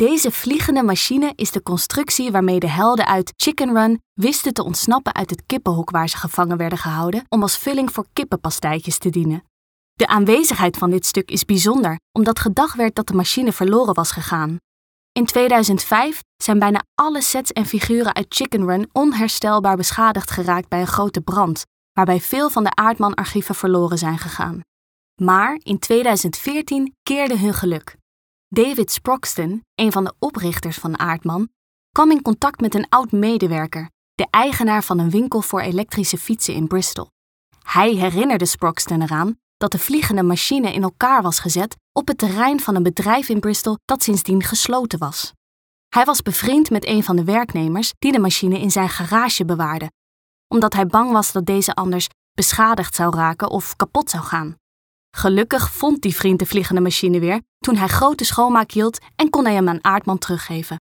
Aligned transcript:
Deze 0.00 0.30
vliegende 0.30 0.82
machine 0.82 1.32
is 1.36 1.50
de 1.50 1.62
constructie 1.62 2.30
waarmee 2.30 2.60
de 2.60 2.68
helden 2.68 3.06
uit 3.06 3.32
Chicken 3.36 3.72
Run 3.72 4.02
wisten 4.12 4.52
te 4.52 4.64
ontsnappen 4.64 5.14
uit 5.14 5.30
het 5.30 5.42
kippenhok 5.46 5.90
waar 5.90 6.08
ze 6.08 6.16
gevangen 6.16 6.56
werden 6.56 6.78
gehouden 6.78 7.24
om 7.28 7.42
als 7.42 7.58
vulling 7.58 7.92
voor 7.92 8.06
kippenpastijtjes 8.12 8.98
te 8.98 9.10
dienen. 9.10 9.44
De 9.92 10.06
aanwezigheid 10.06 10.76
van 10.76 10.90
dit 10.90 11.06
stuk 11.06 11.30
is 11.30 11.44
bijzonder 11.44 11.98
omdat 12.12 12.38
gedacht 12.38 12.76
werd 12.76 12.94
dat 12.94 13.06
de 13.06 13.14
machine 13.14 13.52
verloren 13.52 13.94
was 13.94 14.12
gegaan. 14.12 14.56
In 15.12 15.24
2005 15.24 16.20
zijn 16.36 16.58
bijna 16.58 16.82
alle 16.94 17.22
sets 17.22 17.52
en 17.52 17.66
figuren 17.66 18.14
uit 18.14 18.26
Chicken 18.28 18.66
Run 18.66 18.88
onherstelbaar 18.92 19.76
beschadigd 19.76 20.30
geraakt 20.30 20.68
bij 20.68 20.80
een 20.80 20.86
grote 20.86 21.20
brand, 21.20 21.64
waarbij 21.92 22.20
veel 22.20 22.50
van 22.50 22.64
de 22.64 22.74
aardmanarchieven 22.74 23.54
verloren 23.54 23.98
zijn 23.98 24.18
gegaan. 24.18 24.60
Maar 25.22 25.60
in 25.62 25.78
2014 25.78 26.94
keerde 27.02 27.38
hun 27.38 27.54
geluk. 27.54 27.98
David 28.52 28.90
Sproxton, 28.90 29.64
een 29.74 29.92
van 29.92 30.04
de 30.04 30.14
oprichters 30.18 30.76
van 30.76 30.98
Aardman, 30.98 31.48
kwam 31.90 32.10
in 32.10 32.22
contact 32.22 32.60
met 32.60 32.74
een 32.74 32.88
oud 32.88 33.12
medewerker, 33.12 33.90
de 34.14 34.26
eigenaar 34.30 34.84
van 34.84 34.98
een 34.98 35.10
winkel 35.10 35.40
voor 35.42 35.60
elektrische 35.60 36.18
fietsen 36.18 36.54
in 36.54 36.66
Bristol. 36.66 37.08
Hij 37.62 37.94
herinnerde 37.94 38.46
Sproxton 38.46 39.02
eraan 39.02 39.38
dat 39.56 39.72
de 39.72 39.78
vliegende 39.78 40.22
machine 40.22 40.72
in 40.72 40.82
elkaar 40.82 41.22
was 41.22 41.38
gezet 41.38 41.76
op 41.92 42.08
het 42.08 42.18
terrein 42.18 42.60
van 42.60 42.74
een 42.74 42.82
bedrijf 42.82 43.28
in 43.28 43.40
Bristol 43.40 43.78
dat 43.84 44.02
sindsdien 44.02 44.42
gesloten 44.42 44.98
was. 44.98 45.32
Hij 45.88 46.04
was 46.04 46.22
bevriend 46.22 46.70
met 46.70 46.86
een 46.86 47.04
van 47.04 47.16
de 47.16 47.24
werknemers 47.24 47.92
die 47.98 48.12
de 48.12 48.18
machine 48.18 48.58
in 48.58 48.70
zijn 48.70 48.88
garage 48.88 49.44
bewaarde, 49.44 49.90
omdat 50.48 50.72
hij 50.72 50.86
bang 50.86 51.12
was 51.12 51.32
dat 51.32 51.46
deze 51.46 51.74
anders 51.74 52.06
beschadigd 52.32 52.94
zou 52.94 53.16
raken 53.16 53.50
of 53.50 53.76
kapot 53.76 54.10
zou 54.10 54.24
gaan. 54.24 54.59
Gelukkig 55.10 55.70
vond 55.70 56.02
die 56.02 56.14
vriend 56.14 56.38
de 56.38 56.46
vliegende 56.46 56.80
machine 56.80 57.20
weer 57.20 57.40
toen 57.58 57.76
hij 57.76 57.88
grote 57.88 58.24
schoonmaak 58.24 58.70
hield 58.70 58.98
en 59.16 59.30
kon 59.30 59.44
hij 59.44 59.54
hem 59.54 59.68
aan 59.68 59.84
Aardman 59.84 60.18
teruggeven. 60.18 60.78